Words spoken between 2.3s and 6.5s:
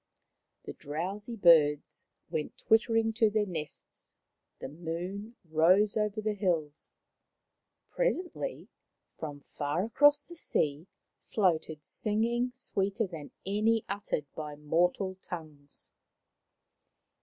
went twitter ing to their nests, the moon rose over the